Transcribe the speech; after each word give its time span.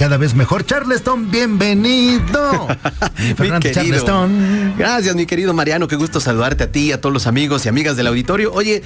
cada 0.00 0.16
vez 0.16 0.34
mejor. 0.34 0.64
Charleston, 0.64 1.30
bienvenido. 1.30 2.68
Fernando 3.36 3.70
Charleston. 3.70 4.72
Gracias, 4.78 5.14
mi 5.14 5.26
querido 5.26 5.52
Mariano. 5.52 5.88
Qué 5.88 5.96
gusto 5.96 6.20
saludarte 6.20 6.64
a 6.64 6.72
ti, 6.72 6.90
a 6.90 7.02
todos 7.02 7.12
los 7.12 7.26
amigos 7.26 7.66
y 7.66 7.68
amigas 7.68 7.98
del 7.98 8.06
auditorio. 8.06 8.50
Oye, 8.54 8.82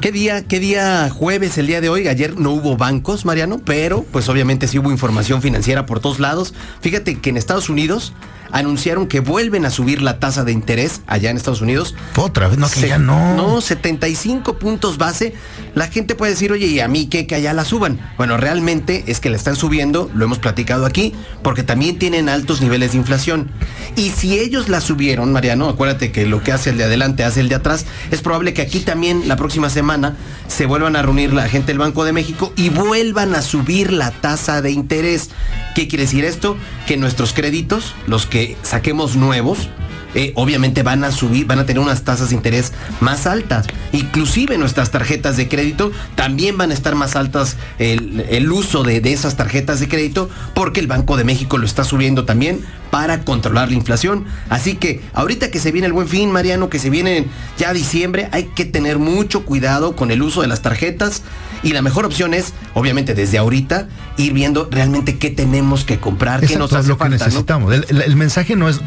¿Qué 0.00 0.12
día, 0.12 0.46
qué 0.46 0.58
día 0.60 1.08
jueves 1.10 1.56
el 1.58 1.66
día 1.66 1.80
de 1.80 1.88
hoy? 1.88 2.08
Ayer 2.08 2.38
no 2.38 2.50
hubo 2.52 2.76
bancos, 2.76 3.24
Mariano, 3.24 3.60
pero 3.64 4.04
pues 4.12 4.28
obviamente 4.28 4.66
sí 4.68 4.78
hubo 4.78 4.90
información 4.90 5.40
financiera 5.40 5.86
por 5.86 6.00
todos 6.00 6.20
lados. 6.20 6.52
Fíjate 6.80 7.18
que 7.18 7.30
en 7.30 7.38
Estados 7.38 7.70
Unidos 7.70 8.12
anunciaron 8.56 9.06
que 9.06 9.20
vuelven 9.20 9.66
a 9.66 9.70
subir 9.70 10.00
la 10.00 10.18
tasa 10.18 10.42
de 10.42 10.52
interés 10.52 11.02
allá 11.06 11.30
en 11.30 11.36
Estados 11.36 11.60
Unidos. 11.60 11.94
Otra 12.16 12.48
vez, 12.48 12.56
no, 12.56 12.70
que 12.70 12.88
ya 12.88 12.98
no. 12.98 13.36
No, 13.36 13.60
75 13.60 14.58
puntos 14.58 14.96
base. 14.96 15.34
La 15.74 15.88
gente 15.88 16.14
puede 16.14 16.32
decir, 16.32 16.52
oye, 16.52 16.66
¿y 16.66 16.80
a 16.80 16.88
mí 16.88 17.06
qué? 17.06 17.26
Que 17.26 17.34
allá 17.34 17.52
la 17.52 17.66
suban. 17.66 18.00
Bueno, 18.16 18.38
realmente 18.38 19.04
es 19.08 19.20
que 19.20 19.28
la 19.28 19.36
están 19.36 19.56
subiendo, 19.56 20.10
lo 20.14 20.24
hemos 20.24 20.38
platicado 20.38 20.86
aquí, 20.86 21.12
porque 21.42 21.64
también 21.64 21.98
tienen 21.98 22.30
altos 22.30 22.62
niveles 22.62 22.92
de 22.92 22.98
inflación. 22.98 23.50
Y 23.94 24.10
si 24.10 24.38
ellos 24.38 24.70
la 24.70 24.80
subieron, 24.80 25.32
Mariano, 25.32 25.68
acuérdate 25.68 26.10
que 26.10 26.24
lo 26.24 26.42
que 26.42 26.52
hace 26.52 26.70
el 26.70 26.78
de 26.78 26.84
adelante 26.84 27.24
hace 27.24 27.40
el 27.40 27.50
de 27.50 27.56
atrás, 27.56 27.84
es 28.10 28.22
probable 28.22 28.54
que 28.54 28.62
aquí 28.62 28.80
también 28.80 29.28
la 29.28 29.36
próxima 29.36 29.68
semana 29.68 30.16
se 30.48 30.64
vuelvan 30.64 30.96
a 30.96 31.02
reunir 31.02 31.34
la 31.34 31.48
gente 31.48 31.68
del 31.68 31.78
Banco 31.78 32.04
de 32.04 32.12
México 32.12 32.54
y 32.56 32.70
vuelvan 32.70 33.34
a 33.34 33.42
subir 33.42 33.92
la 33.92 34.12
tasa 34.12 34.62
de 34.62 34.70
interés. 34.70 35.28
¿Qué 35.74 35.88
quiere 35.88 36.04
decir 36.04 36.24
esto? 36.24 36.56
Que 36.86 36.96
nuestros 36.96 37.34
créditos, 37.34 37.94
los 38.06 38.24
que 38.24 38.45
saquemos 38.62 39.16
nuevos, 39.16 39.68
eh, 40.16 40.32
obviamente 40.34 40.82
van 40.82 41.04
a 41.04 41.12
subir, 41.12 41.46
van 41.46 41.58
a 41.58 41.66
tener 41.66 41.82
unas 41.82 42.02
tasas 42.02 42.30
de 42.30 42.36
interés 42.36 42.72
más 43.00 43.26
altas. 43.26 43.66
Inclusive 43.92 44.56
nuestras 44.56 44.90
tarjetas 44.90 45.36
de 45.36 45.46
crédito 45.46 45.92
también 46.14 46.56
van 46.56 46.70
a 46.70 46.74
estar 46.74 46.94
más 46.94 47.16
altas 47.16 47.58
el, 47.78 48.50
uso 48.50 48.82
de, 48.82 49.02
de, 49.02 49.12
esas 49.12 49.36
tarjetas 49.36 49.78
de 49.78 49.88
crédito 49.88 50.30
porque 50.54 50.80
el 50.80 50.86
Banco 50.86 51.18
de 51.18 51.24
México 51.24 51.58
lo 51.58 51.66
está 51.66 51.84
subiendo 51.84 52.24
también 52.24 52.64
para 52.90 53.24
controlar 53.24 53.68
la 53.68 53.74
inflación. 53.74 54.24
Así 54.48 54.76
que 54.76 55.02
ahorita 55.12 55.50
que 55.50 55.60
se 55.60 55.70
viene 55.70 55.86
el 55.86 55.92
buen 55.92 56.08
fin, 56.08 56.30
Mariano, 56.30 56.70
que 56.70 56.78
se 56.78 56.88
viene 56.88 57.26
ya 57.58 57.74
diciembre, 57.74 58.30
hay 58.32 58.44
que 58.44 58.64
tener 58.64 58.98
mucho 58.98 59.44
cuidado 59.44 59.96
con 59.96 60.10
el 60.10 60.22
uso 60.22 60.40
de 60.40 60.48
las 60.48 60.62
tarjetas. 60.62 61.24
Y 61.62 61.74
la 61.74 61.82
mejor 61.82 62.06
opción 62.06 62.32
es, 62.32 62.54
obviamente, 62.72 63.12
desde 63.12 63.36
ahorita, 63.36 63.88
ir 64.16 64.32
viendo 64.32 64.66
realmente 64.70 65.18
qué 65.18 65.28
tenemos 65.28 65.84
que 65.84 66.00
comprar, 66.00 66.40
qué 66.40 66.56
nos 66.56 66.72
hace 66.72 66.88
lo 66.88 66.96
que 66.96 67.10
necesitamos. 67.10 67.74
el 67.74 68.16
mensaje 68.16 68.56
no 68.56 68.70
es 68.70 68.80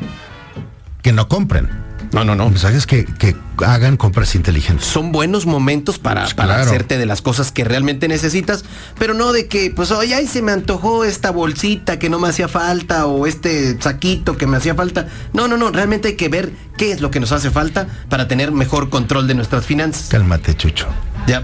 que 1.02 1.14
no 1.14 1.28
compren. 1.28 1.70
No, 2.12 2.24
no, 2.24 2.36
no. 2.36 2.46
El 2.46 2.52
mensaje 2.52 2.78
es 2.78 2.88
que, 2.88 3.06
que 3.06 3.36
hagan 3.64 3.98
compras 3.98 4.34
inteligentes. 4.34 4.88
Son 4.88 5.12
buenos 5.12 5.46
momentos 5.46 6.00
para, 6.00 6.22
pues 6.24 6.34
para 6.34 6.60
hacerte 6.60 6.98
de 6.98 7.06
las 7.06 7.22
cosas 7.22 7.52
que 7.52 7.64
realmente 7.64 8.08
necesitas, 8.08 8.66
pero 8.98 9.14
no 9.14 9.32
de 9.32 9.48
que, 9.48 9.72
pues, 9.72 9.92
oye, 9.92 10.16
ahí 10.16 10.26
se 10.26 10.42
me 10.42 10.52
antojó 10.52 11.04
esta 11.04 11.32
bolsita 11.32 12.00
que 12.00 12.10
no 12.10 12.20
me 12.20 12.30
hacía 12.30 12.48
falta 12.48 13.06
o 13.06 13.28
este 13.28 13.80
saquito 13.80 14.38
que 14.38 14.48
me 14.48 14.58
hacía 14.58 14.76
falta. 14.76 15.08
No, 15.34 15.48
no, 15.48 15.58
no, 15.58 15.70
realmente 15.70 16.10
hay 16.10 16.16
que 16.16 16.30
ver 16.30 16.52
qué 16.78 16.92
es 16.92 17.02
lo 17.02 17.12
que 17.12 17.20
nos 17.20 17.32
hace 17.32 17.52
falta 17.52 17.88
para 18.10 18.28
tener 18.28 18.52
mejor 18.52 18.90
control 18.90 19.28
de 19.28 19.36
nuestras 19.36 19.66
finanzas. 19.66 20.08
Cálmate, 20.10 20.56
Chucho. 20.56 20.88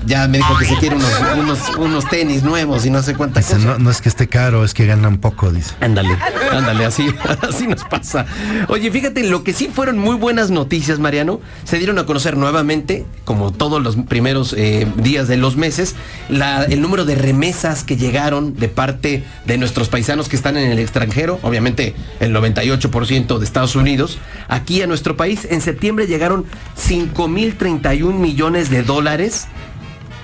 Ya, 0.05 0.27
me 0.27 0.39
dijo 0.39 0.57
que 0.57 0.65
se 0.65 0.75
quiere 0.77 0.95
unos, 0.95 1.69
unos, 1.77 2.09
tenis 2.09 2.41
nuevos 2.41 2.85
y 2.85 2.89
no 2.89 3.03
sé 3.03 3.13
cuántas 3.13 3.45
cosas. 3.45 3.79
No, 3.79 3.91
es 3.91 4.01
que 4.01 4.09
esté 4.09 4.27
caro, 4.27 4.65
es 4.65 4.73
que 4.73 4.87
gana 4.87 5.07
un 5.07 5.19
poco, 5.19 5.51
dice. 5.51 5.75
Ándale, 5.79 6.17
ándale, 6.51 6.85
así, 6.85 7.07
así 7.47 7.67
nos 7.67 7.83
pasa. 7.83 8.25
Oye, 8.67 8.89
fíjate, 8.89 9.23
lo 9.23 9.43
que 9.43 9.53
sí 9.53 9.69
fueron 9.71 9.99
muy 9.99 10.15
buenas 10.15 10.49
noticias, 10.49 10.97
Mariano, 10.97 11.39
se 11.65 11.77
dieron 11.77 11.99
a 11.99 12.05
conocer 12.05 12.35
nuevamente, 12.35 13.05
como 13.25 13.51
todos 13.51 13.81
los 13.81 13.95
primeros 13.95 14.55
eh, 14.57 14.87
días 14.97 15.27
de 15.27 15.37
los 15.37 15.55
meses, 15.55 15.95
el 16.29 16.81
número 16.81 17.05
de 17.05 17.15
remesas 17.15 17.83
que 17.83 17.95
llegaron 17.95 18.55
de 18.55 18.69
parte 18.69 19.23
de 19.45 19.57
nuestros 19.59 19.89
paisanos 19.89 20.29
que 20.29 20.35
están 20.35 20.57
en 20.57 20.71
el 20.71 20.79
extranjero, 20.79 21.39
obviamente 21.43 21.93
el 22.19 22.33
98% 22.33 23.37
de 23.37 23.45
Estados 23.45 23.75
Unidos, 23.75 24.17
aquí 24.47 24.81
a 24.81 24.87
nuestro 24.87 25.15
país. 25.15 25.47
En 25.49 25.61
septiembre 25.61 26.07
llegaron 26.07 26.45
5.031 26.75 28.13
millones 28.13 28.69
de 28.71 28.81
dólares 28.81 29.47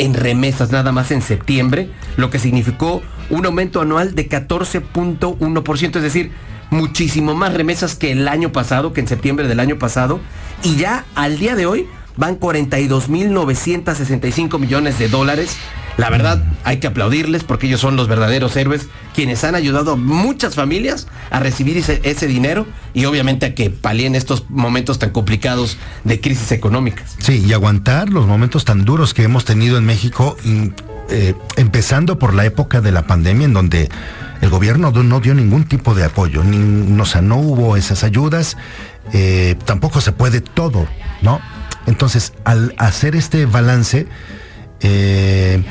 en 0.01 0.13
remesas 0.16 0.72
nada 0.72 0.91
más 0.91 1.12
en 1.12 1.22
septiembre, 1.22 1.91
lo 2.17 2.31
que 2.31 2.39
significó 2.39 3.03
un 3.29 3.45
aumento 3.45 3.81
anual 3.81 4.16
de 4.16 4.28
14.1%, 4.28 5.95
es 5.95 6.01
decir, 6.01 6.31
muchísimo 6.72 7.35
más 7.35 7.53
remesas 7.53 7.94
que 7.94 8.11
el 8.11 8.28
año 8.28 8.51
pasado, 8.51 8.94
que 8.94 9.01
en 9.01 9.07
septiembre 9.07 9.47
del 9.47 9.59
año 9.59 9.78
pasado, 9.78 10.19
y 10.63 10.75
ya 10.75 11.06
al 11.13 11.38
día 11.38 11.56
de 11.56 11.67
hoy 11.67 11.85
van 12.17 12.40
42.965 12.40 14.57
millones 14.57 14.97
de 14.97 15.07
dólares 15.07 15.56
la 16.01 16.09
verdad, 16.09 16.44
hay 16.63 16.79
que 16.79 16.88
aplaudirles 16.88 17.44
porque 17.44 17.67
ellos 17.67 17.79
son 17.79 17.95
los 17.95 18.07
verdaderos 18.07 18.57
héroes, 18.57 18.88
quienes 19.13 19.44
han 19.44 19.53
ayudado 19.53 19.91
a 19.91 19.95
muchas 19.95 20.56
familias 20.56 21.06
a 21.29 21.39
recibir 21.39 21.78
ese, 21.78 22.25
dinero 22.28 22.66
y 22.95 23.06
obviamente 23.06 23.45
a 23.45 23.53
que 23.53 23.69
palien 23.69 24.16
estos 24.16 24.50
momentos 24.50 24.97
tan 24.97 25.11
complicados 25.11 25.78
de 26.03 26.19
crisis 26.19 26.53
económicas. 26.53 27.16
Sí, 27.19 27.45
y 27.45 27.53
aguantar 27.53 28.09
los 28.09 28.25
momentos 28.25 28.66
tan 28.66 28.84
duros 28.84 29.13
que 29.13 29.22
hemos 29.22 29.45
tenido 29.45 29.78
en 29.78 29.85
México, 29.85 30.38
eh, 31.11 31.35
empezando 31.56 32.17
por 32.17 32.34
la 32.34 32.45
época 32.45 32.81
de 32.81 32.91
la 32.91 33.06
pandemia 33.06 33.45
en 33.45 33.53
donde 33.53 33.90
el 34.41 34.50
gobierno 34.50 34.90
no 34.90 35.19
dio 35.19 35.35
ningún 35.35 35.66
tipo 35.66 35.94
de 35.94 36.06
apoyo, 36.06 36.41
o 36.41 37.06
sea, 37.06 37.22
no 37.22 37.38
hubo 37.38 37.78
esas 37.78 38.03
ayudas, 38.03 38.57
eh, 39.13 39.56
tampoco 39.66 40.01
se 40.01 40.13
puede 40.13 40.41
todo, 40.41 40.88
¿no? 41.22 41.40
Entonces, 41.85 42.34
al 42.44 42.73
hacer 42.79 43.16
este 43.16 43.45
balance, 43.45 44.07
eh, 44.81 45.64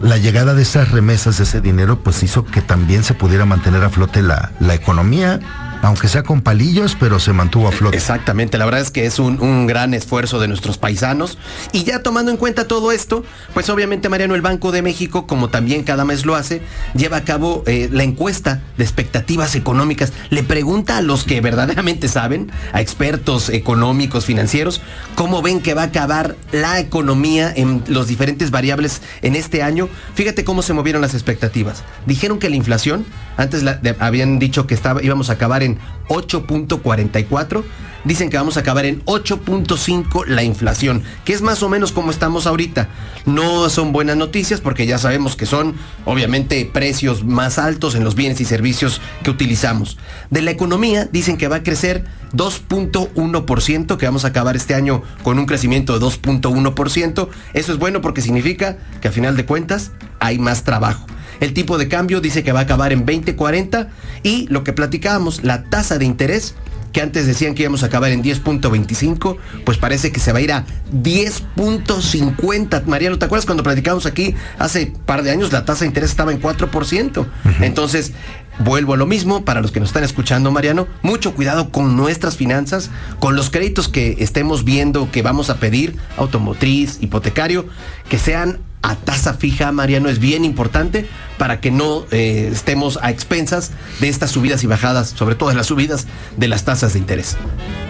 la 0.00 0.18
llegada 0.18 0.54
de 0.54 0.62
esas 0.62 0.90
remesas, 0.90 1.38
de 1.38 1.44
ese 1.44 1.60
dinero, 1.60 2.00
pues 2.02 2.22
hizo 2.22 2.44
que 2.44 2.60
también 2.60 3.04
se 3.04 3.14
pudiera 3.14 3.44
mantener 3.44 3.82
a 3.82 3.90
flote 3.90 4.22
la, 4.22 4.52
la 4.60 4.74
economía 4.74 5.40
aunque 5.86 6.08
sea 6.08 6.24
con 6.24 6.40
palillos, 6.40 6.96
pero 6.98 7.20
se 7.20 7.32
mantuvo 7.32 7.68
a 7.68 7.72
flote. 7.72 7.96
Exactamente, 7.96 8.58
la 8.58 8.64
verdad 8.64 8.80
es 8.80 8.90
que 8.90 9.06
es 9.06 9.20
un, 9.20 9.66
gran 9.68 9.94
esfuerzo 9.94 10.40
de 10.40 10.48
nuestros 10.48 10.78
paisanos. 10.78 11.38
Y 11.70 11.84
ya 11.84 12.02
tomando 12.02 12.32
en 12.32 12.36
cuenta 12.36 12.66
todo 12.66 12.90
esto, 12.90 13.22
pues 13.54 13.70
obviamente 13.70 14.08
Mariano, 14.08 14.34
el 14.34 14.42
Banco 14.42 14.72
de 14.72 14.82
México, 14.82 15.28
como 15.28 15.48
también 15.48 15.84
cada 15.84 16.04
mes 16.04 16.26
lo 16.26 16.34
hace, 16.34 16.60
lleva 16.94 17.18
a 17.18 17.24
cabo 17.24 17.62
eh, 17.66 17.88
la 17.92 18.02
encuesta 18.02 18.62
de 18.76 18.82
expectativas 18.82 19.54
económicas. 19.54 20.12
Le 20.30 20.42
pregunta 20.42 20.96
a 20.96 21.02
los 21.02 21.22
que 21.22 21.40
verdaderamente 21.40 22.08
saben, 22.08 22.50
a 22.72 22.80
expertos 22.80 23.48
económicos, 23.48 24.24
financieros, 24.24 24.80
cómo 25.14 25.40
ven 25.40 25.60
que 25.60 25.74
va 25.74 25.82
a 25.82 25.86
acabar 25.86 26.34
la 26.50 26.80
economía 26.80 27.52
en 27.54 27.84
los 27.86 28.08
diferentes 28.08 28.50
variables 28.50 29.02
en 29.22 29.36
este 29.36 29.62
año. 29.62 29.88
Fíjate 30.14 30.42
cómo 30.42 30.62
se 30.62 30.72
movieron 30.72 31.00
las 31.00 31.14
expectativas. 31.14 31.84
Dijeron 32.06 32.40
que 32.40 32.50
la 32.50 32.56
inflación, 32.56 33.06
antes 33.36 33.62
habían 34.00 34.40
dicho 34.40 34.66
que 34.66 34.74
estaba, 34.74 35.00
íbamos 35.02 35.30
a 35.30 35.34
acabar 35.34 35.62
en 35.62 35.75
8.44. 36.08 37.64
Dicen 38.04 38.30
que 38.30 38.36
vamos 38.36 38.56
a 38.56 38.60
acabar 38.60 38.86
en 38.86 39.04
8.5 39.04 40.26
la 40.26 40.44
inflación, 40.44 41.02
que 41.24 41.32
es 41.32 41.42
más 41.42 41.64
o 41.64 41.68
menos 41.68 41.90
como 41.90 42.12
estamos 42.12 42.46
ahorita. 42.46 42.88
No 43.24 43.68
son 43.68 43.92
buenas 43.92 44.16
noticias 44.16 44.60
porque 44.60 44.86
ya 44.86 44.98
sabemos 44.98 45.34
que 45.34 45.44
son 45.44 45.74
obviamente 46.04 46.64
precios 46.72 47.24
más 47.24 47.58
altos 47.58 47.96
en 47.96 48.04
los 48.04 48.14
bienes 48.14 48.40
y 48.40 48.44
servicios 48.44 49.00
que 49.24 49.30
utilizamos. 49.30 49.98
De 50.30 50.40
la 50.40 50.52
economía 50.52 51.06
dicen 51.06 51.36
que 51.36 51.48
va 51.48 51.56
a 51.56 51.62
crecer 51.64 52.04
2.1%, 52.32 53.96
que 53.96 54.06
vamos 54.06 54.24
a 54.24 54.28
acabar 54.28 54.54
este 54.54 54.76
año 54.76 55.02
con 55.24 55.40
un 55.40 55.46
crecimiento 55.46 55.98
de 55.98 56.06
2.1%. 56.06 57.28
Eso 57.54 57.72
es 57.72 57.78
bueno 57.78 58.02
porque 58.02 58.22
significa 58.22 58.78
que 59.00 59.08
a 59.08 59.12
final 59.12 59.36
de 59.36 59.46
cuentas 59.46 59.90
hay 60.20 60.38
más 60.38 60.62
trabajo. 60.62 61.06
El 61.40 61.52
tipo 61.52 61.78
de 61.78 61.88
cambio 61.88 62.20
dice 62.20 62.42
que 62.42 62.52
va 62.52 62.60
a 62.60 62.62
acabar 62.62 62.92
en 62.92 63.04
2040 63.06 63.88
y 64.22 64.46
lo 64.48 64.64
que 64.64 64.72
platicábamos, 64.72 65.44
la 65.44 65.64
tasa 65.64 65.98
de 65.98 66.04
interés 66.04 66.54
que 66.96 67.02
antes 67.02 67.26
decían 67.26 67.54
que 67.54 67.62
íbamos 67.62 67.82
a 67.82 67.86
acabar 67.86 68.10
en 68.10 68.22
10.25, 68.22 69.36
pues 69.66 69.76
parece 69.76 70.12
que 70.12 70.18
se 70.18 70.32
va 70.32 70.38
a 70.38 70.40
ir 70.40 70.50
a 70.50 70.64
10.50. 70.94 72.86
Mariano, 72.86 73.18
¿te 73.18 73.26
acuerdas 73.26 73.44
cuando 73.44 73.62
platicábamos 73.62 74.06
aquí 74.06 74.34
hace 74.58 74.92
un 74.94 75.00
par 75.02 75.22
de 75.22 75.30
años 75.30 75.52
la 75.52 75.66
tasa 75.66 75.80
de 75.80 75.88
interés 75.88 76.08
estaba 76.08 76.32
en 76.32 76.40
4%? 76.40 77.26
Entonces, 77.60 78.12
vuelvo 78.60 78.94
a 78.94 78.96
lo 78.96 79.04
mismo 79.04 79.44
para 79.44 79.60
los 79.60 79.72
que 79.72 79.80
nos 79.80 79.90
están 79.90 80.04
escuchando, 80.04 80.50
Mariano, 80.50 80.88
mucho 81.02 81.34
cuidado 81.34 81.70
con 81.70 81.98
nuestras 81.98 82.38
finanzas, 82.38 82.90
con 83.18 83.36
los 83.36 83.50
créditos 83.50 83.90
que 83.90 84.16
estemos 84.20 84.64
viendo 84.64 85.10
que 85.10 85.20
vamos 85.20 85.50
a 85.50 85.58
pedir, 85.58 85.96
automotriz, 86.16 86.96
hipotecario, 87.02 87.66
que 88.08 88.18
sean 88.18 88.60
a 88.86 88.94
tasa 88.94 89.34
fija, 89.34 89.72
Mariano, 89.72 90.08
es 90.08 90.20
bien 90.20 90.44
importante 90.44 91.08
para 91.38 91.60
que 91.60 91.72
no 91.72 92.06
eh, 92.12 92.48
estemos 92.52 92.98
a 93.02 93.10
expensas 93.10 93.72
de 94.00 94.08
estas 94.08 94.30
subidas 94.30 94.62
y 94.62 94.68
bajadas, 94.68 95.08
sobre 95.08 95.34
todo 95.34 95.48
de 95.48 95.56
las 95.56 95.66
subidas 95.66 96.06
de 96.36 96.46
las 96.46 96.64
tasas 96.64 96.92
de 96.92 97.00
interés. 97.00 97.36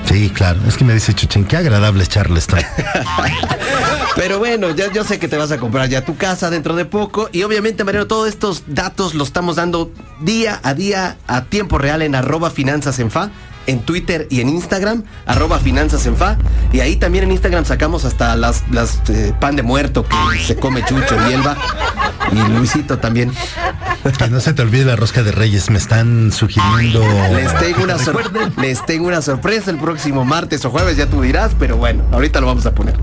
Sí, 0.06 0.30
claro. 0.30 0.58
Es 0.66 0.76
que 0.76 0.84
me 0.84 0.94
dice 0.94 1.12
Chuchen, 1.12 1.44
qué 1.44 1.58
agradable 1.58 2.02
es 2.02 2.08
Charleston. 2.08 2.60
Pero 4.16 4.38
bueno, 4.38 4.70
ya 4.70 4.90
yo 4.90 5.04
sé 5.04 5.18
que 5.18 5.28
te 5.28 5.36
vas 5.36 5.50
a 5.52 5.58
comprar 5.58 5.90
ya 5.90 6.02
tu 6.02 6.16
casa 6.16 6.48
dentro 6.48 6.74
de 6.74 6.86
poco. 6.86 7.28
Y 7.30 7.42
obviamente, 7.42 7.84
Mariano, 7.84 8.06
todos 8.06 8.28
estos 8.28 8.62
datos 8.66 9.14
los 9.14 9.28
estamos 9.28 9.56
dando 9.56 9.92
día 10.20 10.60
a 10.62 10.72
día 10.72 11.18
a 11.26 11.44
tiempo 11.44 11.76
real 11.76 12.00
en 12.00 12.14
arroba 12.14 12.50
finanzas 12.50 12.98
en 13.00 13.10
fa 13.10 13.30
en 13.66 13.80
Twitter 13.80 14.26
y 14.30 14.40
en 14.40 14.48
Instagram, 14.48 15.04
arroba 15.26 15.58
finanzas 15.58 16.06
en 16.06 16.16
fa. 16.16 16.38
Y 16.72 16.80
ahí 16.80 16.96
también 16.96 17.24
en 17.24 17.32
Instagram 17.32 17.64
sacamos 17.64 18.04
hasta 18.04 18.36
las, 18.36 18.64
las 18.70 19.00
eh, 19.10 19.34
pan 19.40 19.56
de 19.56 19.62
muerto 19.62 20.04
que 20.04 20.38
se 20.44 20.56
come 20.56 20.84
Chucho 20.84 21.16
y 21.28 21.32
Elba. 21.32 21.56
Y 22.32 22.52
Luisito 22.52 22.98
también. 22.98 23.32
Que 24.18 24.28
no 24.28 24.40
se 24.40 24.52
te 24.52 24.62
olvide 24.62 24.84
la 24.84 24.96
rosca 24.96 25.22
de 25.22 25.32
Reyes, 25.32 25.68
me 25.68 25.78
están 25.78 26.30
sugiriendo. 26.32 27.00
Les 27.34 27.52
tengo, 27.58 27.82
una 27.82 27.96
les 28.60 28.86
tengo 28.86 29.08
una 29.08 29.20
sorpresa 29.20 29.70
el 29.70 29.78
próximo 29.78 30.24
martes 30.24 30.64
o 30.64 30.70
jueves, 30.70 30.96
ya 30.96 31.06
tú 31.06 31.22
dirás, 31.22 31.52
pero 31.58 31.76
bueno, 31.76 32.04
ahorita 32.12 32.40
lo 32.40 32.46
vamos 32.46 32.66
a 32.66 32.74
poner. 32.74 32.94